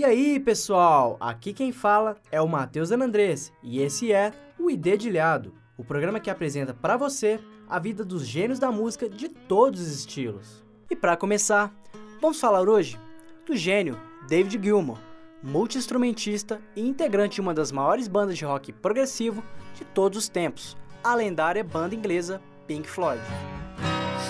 [0.00, 1.18] E aí, pessoal?
[1.20, 6.30] Aqui quem fala é o Matheus Anandrés e esse é o Idedilhado, o programa que
[6.30, 7.38] apresenta para você
[7.68, 10.64] a vida dos gênios da música de todos os estilos.
[10.90, 11.70] E para começar,
[12.18, 12.98] vamos falar hoje
[13.44, 14.96] do gênio David Gilmour,
[15.42, 19.42] multi-instrumentista e integrante de uma das maiores bandas de rock progressivo
[19.74, 23.20] de todos os tempos, a lendária banda inglesa Pink Floyd.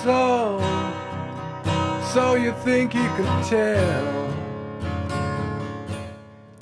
[0.02, 0.58] So,
[2.12, 3.04] so you think you
[3.48, 4.19] tell?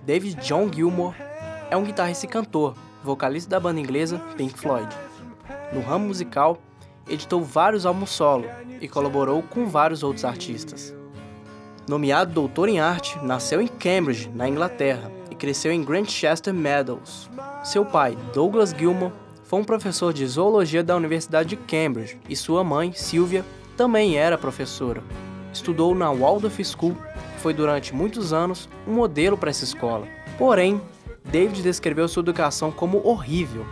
[0.09, 1.15] David John Gilmour
[1.71, 4.89] é um guitarrista e cantor, vocalista da banda inglesa Pink Floyd.
[5.71, 6.57] No ramo musical,
[7.07, 8.47] editou vários álbuns solo
[8.81, 10.95] e colaborou com vários outros artistas.
[11.87, 17.29] Nomeado doutor em arte, nasceu em Cambridge, na Inglaterra, e cresceu em Grantchester Meadows.
[17.63, 19.13] Seu pai, Douglas Gilmour,
[19.45, 23.45] foi um professor de zoologia da Universidade de Cambridge e sua mãe, Sylvia,
[23.77, 25.03] também era professora.
[25.53, 26.97] Estudou na Waldorf School
[27.39, 30.07] foi durante muitos anos um modelo para essa escola.
[30.37, 30.81] Porém,
[31.25, 33.65] David descreveu sua educação como horrível.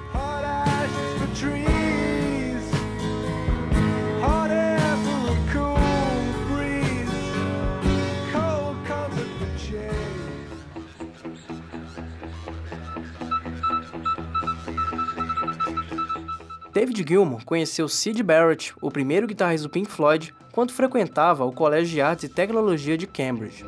[16.73, 21.93] David Gilmour conheceu Sid Barrett, o primeiro guitarrista do Pink Floyd, quando frequentava o Colégio
[21.93, 23.63] de Artes e Tecnologia de Cambridge.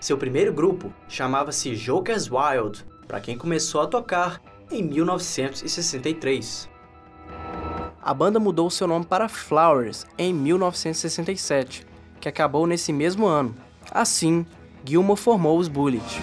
[0.00, 6.70] Seu primeiro grupo chamava-se Jokers Wild, para quem começou a tocar em 1963.
[8.00, 11.84] A banda mudou seu nome para Flowers em 1967,
[12.20, 13.52] que acabou nesse mesmo ano.
[13.90, 14.46] Assim,
[14.84, 16.22] Gilmour formou os Bullet.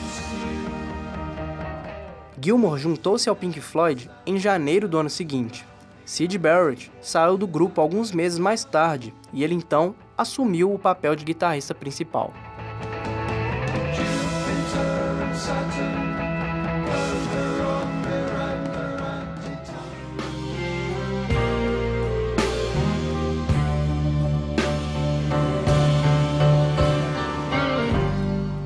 [2.42, 5.66] Gilmour juntou-se ao Pink Floyd em janeiro do ano seguinte
[6.06, 11.16] Sid Barrett saiu do grupo alguns meses mais tarde e ele então assumiu o papel
[11.16, 12.32] de guitarrista principal.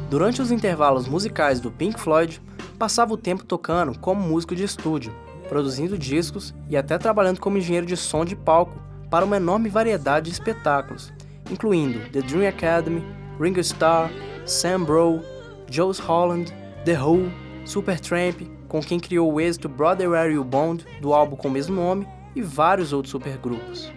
[0.10, 2.42] Durante os intervalos musicais do Pink Floyd,
[2.78, 5.14] passava o tempo tocando como músico de estúdio,
[5.50, 8.80] produzindo discos e até trabalhando como engenheiro de som de palco
[9.10, 11.12] para uma enorme variedade de espetáculos,
[11.52, 13.04] incluindo The Dream Academy,
[13.42, 14.12] Ringo Starr,
[14.46, 15.22] Sam Bro,
[15.70, 16.54] Joe Holland,
[16.86, 17.32] The Who,
[17.66, 21.76] Supertramp, com quem criou o êxito Brother Where You Bond do álbum com o mesmo
[21.76, 23.92] nome, e vários outros supergrupos.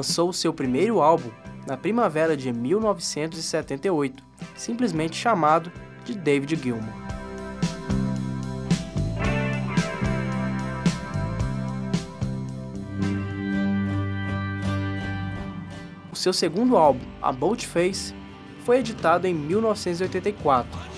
[0.00, 1.30] Lançou seu primeiro álbum
[1.66, 4.24] na primavera de 1978,
[4.56, 5.70] simplesmente chamado
[6.06, 6.88] de David Gilmour.
[16.10, 18.14] O seu segundo álbum, A Boat Face,
[18.64, 20.89] foi editado em 1984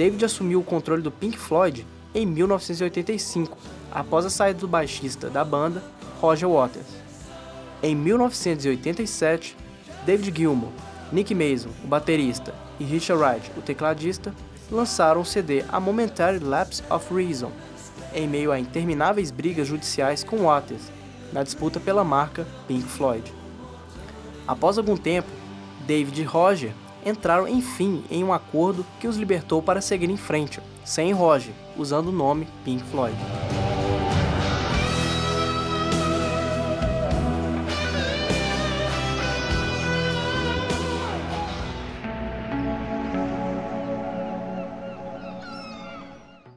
[0.00, 3.58] David assumiu o controle do Pink Floyd em 1985,
[3.92, 5.84] após a saída do baixista da banda,
[6.22, 6.86] Roger Waters.
[7.82, 9.54] Em 1987,
[10.06, 10.70] David Gilmour,
[11.12, 14.34] Nick Mason, o baterista, e Richard Wright, o tecladista,
[14.70, 17.52] lançaram o CD A Momentary Lapse of Reason,
[18.14, 20.90] em meio a intermináveis brigas judiciais com Waters,
[21.30, 23.30] na disputa pela marca Pink Floyd.
[24.48, 25.28] Após algum tempo,
[25.86, 26.72] David e Roger
[27.04, 32.08] entraram enfim em um acordo que os libertou para seguir em frente, sem Roger, usando
[32.08, 33.16] o nome Pink Floyd.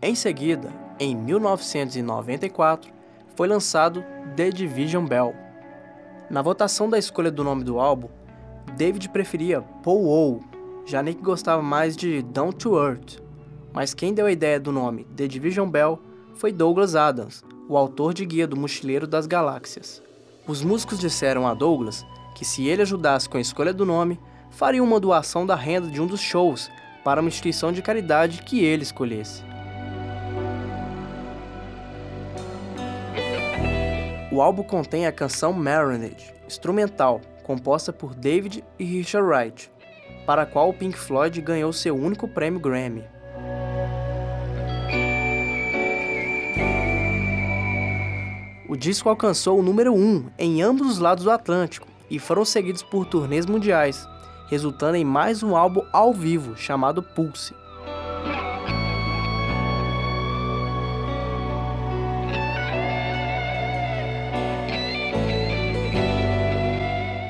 [0.01, 0.69] Em seguida,
[0.99, 2.91] em 1994,
[3.35, 4.03] foi lançado
[4.35, 5.33] The Division Bell.
[6.29, 8.09] Na votação da escolha do nome do álbum,
[8.77, 10.39] David preferia Paul O,
[10.85, 13.21] já Nick gostava mais de Down to Earth.
[13.71, 15.99] Mas quem deu a ideia do nome The Division Bell
[16.35, 20.01] foi Douglas Adams, o autor de Guia do Mochileiro das Galáxias.
[20.47, 24.19] Os músicos disseram a Douglas que se ele ajudasse com a escolha do nome,
[24.49, 26.69] faria uma doação da renda de um dos shows
[27.03, 29.43] para uma instituição de caridade que ele escolhesse.
[34.31, 39.71] O álbum contém a canção Marinade, instrumental, composta por David e Richard Wright,
[40.25, 43.03] para a qual o Pink Floyd ganhou seu único prêmio Grammy.
[48.67, 52.81] O disco alcançou o número 1 em ambos os lados do Atlântico e foram seguidos
[52.81, 54.07] por turnês mundiais,
[54.47, 57.53] resultando em mais um álbum ao vivo chamado Pulse.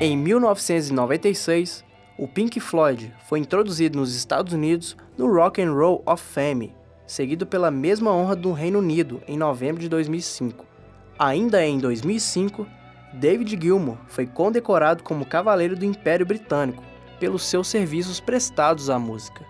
[0.06, 1.82] Em 1996,
[2.18, 6.74] o Pink Floyd foi introduzido nos Estados Unidos no Rock and Roll of Fame,
[7.06, 10.66] seguido pela mesma honra do Reino Unido em novembro de 2005.
[11.18, 12.66] Ainda em 2005,
[13.14, 16.84] David Gilmour foi condecorado como Cavaleiro do Império Britânico
[17.18, 19.46] pelos seus serviços prestados à música.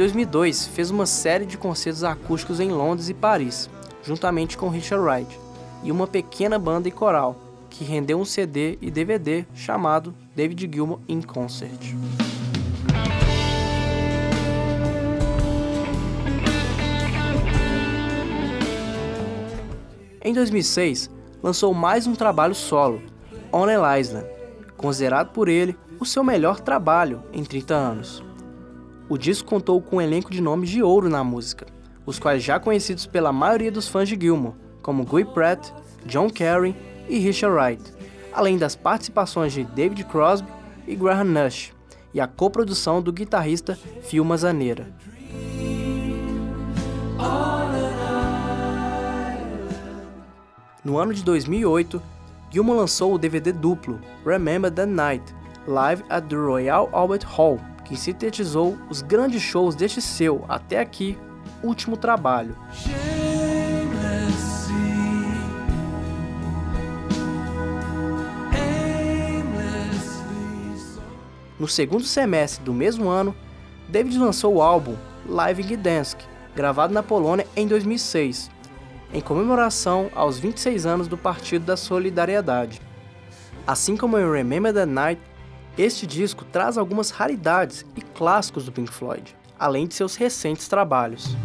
[0.00, 3.68] 2002, fez uma série de concertos acústicos em Londres e Paris,
[4.02, 5.38] juntamente com Richard Wright,
[5.84, 7.38] e uma pequena banda e coral,
[7.68, 11.94] que rendeu um CD e DVD chamado David Gilmour in Concert.
[20.24, 21.10] Em 2006,
[21.42, 23.02] lançou mais um trabalho solo,
[23.52, 24.26] On an Island,
[24.78, 28.29] considerado por ele o seu melhor trabalho em 30 anos.
[29.10, 31.66] O disco contou com um elenco de nomes de ouro na música,
[32.06, 35.72] os quais já conhecidos pela maioria dos fãs de Gilmour, como Guy Pratt,
[36.06, 36.76] John Kerry
[37.08, 37.82] e Richard Wright,
[38.32, 40.48] além das participações de David Crosby
[40.86, 41.72] e Graham Nash,
[42.14, 44.94] e a coprodução do guitarrista Phil Manzanera.
[50.84, 52.00] No ano de 2008,
[52.48, 55.34] Gilmour lançou o DVD duplo Remember That Night,
[55.66, 57.58] live at the Royal Albert Hall,
[57.90, 61.18] que sintetizou os grandes shows deste seu, até aqui,
[61.60, 62.56] último trabalho.
[71.58, 73.34] No segundo semestre do mesmo ano,
[73.88, 74.94] David lançou o álbum
[75.26, 76.20] Live Gdansk,
[76.54, 78.52] gravado na Polônia em 2006,
[79.12, 82.80] em comemoração aos 26 anos do Partido da Solidariedade.
[83.66, 85.20] Assim como em Remember the Night,
[85.78, 91.36] este disco traz algumas raridades e clássicos do Pink Floyd, além de seus recentes trabalhos.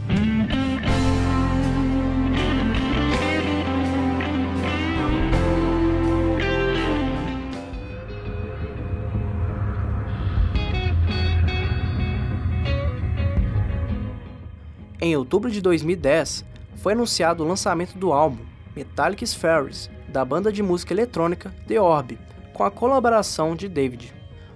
[14.99, 16.43] Em outubro de 2010,
[16.77, 18.43] foi anunciado o lançamento do álbum
[18.75, 22.17] Metallic Spheres, da banda de música eletrônica The Orb,
[22.55, 24.13] com a colaboração de David.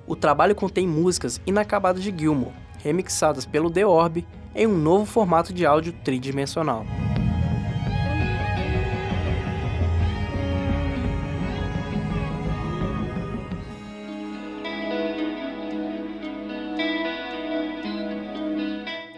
[0.08, 4.26] O trabalho contém músicas inacabadas de Gilmour, remixadas pelo The Orb
[4.56, 6.86] em um novo formato de áudio tridimensional.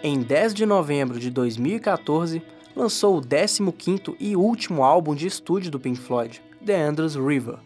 [0.04, 2.42] Em 10 de novembro de 2014,
[2.76, 7.60] lançou o 15º e último álbum de estúdio do Pink Floyd, The Andrews River.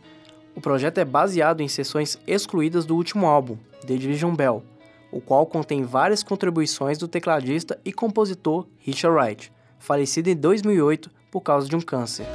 [0.66, 3.56] O projeto é baseado em sessões excluídas do último álbum,
[3.86, 4.64] The Division Bell,
[5.12, 11.42] o qual contém várias contribuições do tecladista e compositor Richard Wright, falecido em 2008 por
[11.42, 12.26] causa de um câncer.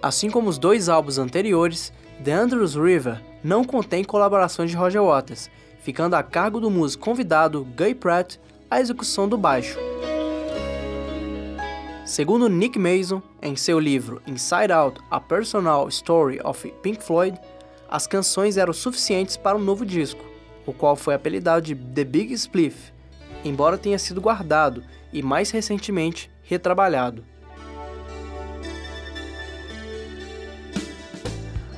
[0.00, 1.92] Assim como os dois álbuns anteriores,
[2.24, 5.50] The Andrews River não contém colaborações de Roger Waters,
[5.80, 8.38] ficando a cargo do músico convidado Guy Pratt
[8.70, 9.78] a execução do baixo.
[12.04, 17.38] Segundo Nick Mason, em seu livro Inside Out: A Personal Story of Pink Floyd,
[17.88, 20.22] as canções eram suficientes para um novo disco,
[20.66, 22.92] o qual foi apelidado de The Big Spliff,
[23.42, 24.84] embora tenha sido guardado
[25.14, 27.24] e mais recentemente retrabalhado.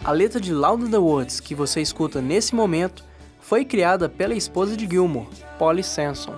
[0.04, 3.04] A letra de Loud in the Words que você escuta nesse momento
[3.40, 6.34] foi criada pela esposa de Gilmour, Polly Sanson.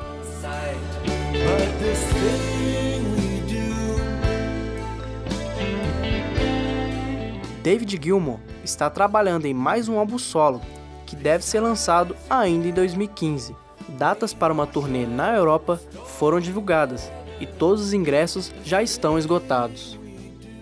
[7.63, 10.61] David Gilmour está trabalhando em mais um álbum solo,
[11.07, 13.55] que deve ser lançado ainda em 2015.
[13.91, 17.11] Datas para uma turnê na Europa foram divulgadas
[17.41, 19.99] e todos os ingressos já estão esgotados.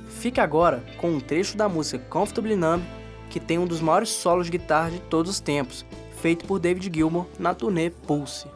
[0.08, 2.82] Fique agora com um trecho da música Comfortably Numb,
[3.28, 5.84] que tem um dos maiores solos de guitarra de todos os tempos,
[6.20, 8.46] feito por David Gilmour na turnê Pulse.